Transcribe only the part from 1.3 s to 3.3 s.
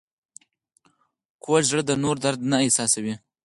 کوږ زړه د نورو درد نه احساسوي